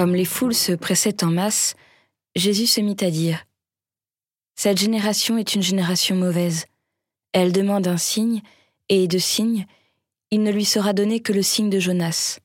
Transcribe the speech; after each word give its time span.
Comme 0.00 0.14
les 0.14 0.24
foules 0.24 0.54
se 0.54 0.72
pressaient 0.72 1.22
en 1.24 1.30
masse, 1.30 1.74
Jésus 2.34 2.66
se 2.66 2.80
mit 2.80 2.96
à 3.02 3.10
dire 3.10 3.44
Cette 4.54 4.78
génération 4.78 5.36
est 5.36 5.54
une 5.54 5.62
génération 5.62 6.16
mauvaise. 6.16 6.64
Elle 7.32 7.52
demande 7.52 7.86
un 7.86 7.98
signe, 7.98 8.40
et 8.88 9.08
de 9.08 9.18
signe, 9.18 9.66
il 10.30 10.42
ne 10.42 10.52
lui 10.52 10.64
sera 10.64 10.92
donné 10.92 11.20
que 11.20 11.32
le 11.32 11.42
signe 11.42 11.70
de 11.70 11.78
Jonas. 11.78 12.38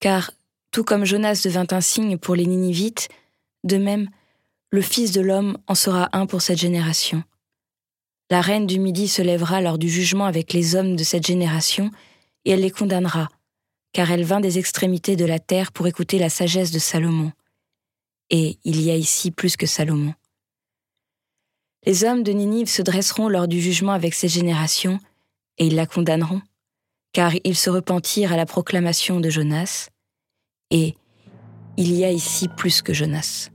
Car, 0.00 0.32
tout 0.72 0.84
comme 0.84 1.04
Jonas 1.04 1.42
devint 1.44 1.66
un 1.70 1.80
signe 1.80 2.18
pour 2.18 2.34
les 2.34 2.46
Ninivites, 2.46 3.08
de 3.64 3.76
même, 3.76 4.08
le 4.70 4.82
Fils 4.82 5.12
de 5.12 5.20
l'homme 5.20 5.58
en 5.68 5.74
sera 5.74 6.08
un 6.12 6.26
pour 6.26 6.42
cette 6.42 6.58
génération. 6.58 7.22
La 8.30 8.40
reine 8.40 8.66
du 8.66 8.80
Midi 8.80 9.08
se 9.08 9.22
lèvera 9.22 9.60
lors 9.60 9.78
du 9.78 9.88
jugement 9.88 10.24
avec 10.24 10.52
les 10.52 10.74
hommes 10.74 10.96
de 10.96 11.04
cette 11.04 11.26
génération, 11.26 11.90
et 12.44 12.52
elle 12.52 12.62
les 12.62 12.70
condamnera, 12.70 13.28
car 13.92 14.10
elle 14.10 14.24
vint 14.24 14.40
des 14.40 14.58
extrémités 14.58 15.16
de 15.16 15.26
la 15.26 15.38
terre 15.38 15.70
pour 15.70 15.86
écouter 15.86 16.18
la 16.18 16.30
sagesse 16.30 16.70
de 16.70 16.78
Salomon. 16.78 17.30
Et 18.30 18.58
il 18.64 18.80
y 18.80 18.90
a 18.90 18.96
ici 18.96 19.30
plus 19.30 19.56
que 19.56 19.66
Salomon. 19.66 20.14
Les 21.84 22.04
hommes 22.04 22.22
de 22.22 22.32
Ninive 22.32 22.68
se 22.68 22.80
dresseront 22.80 23.28
lors 23.28 23.48
du 23.48 23.60
jugement 23.60 23.92
avec 23.92 24.14
ces 24.14 24.28
générations, 24.28 24.98
et 25.58 25.66
ils 25.66 25.76
la 25.76 25.86
condamneront, 25.86 26.42
car 27.12 27.32
ils 27.44 27.56
se 27.56 27.70
repentirent 27.70 28.32
à 28.32 28.36
la 28.36 28.46
proclamation 28.46 29.20
de 29.20 29.30
Jonas, 29.30 29.88
et 30.70 30.94
il 31.76 31.94
y 31.94 32.04
a 32.04 32.10
ici 32.10 32.48
plus 32.48 32.82
que 32.82 32.92
Jonas. 32.92 33.50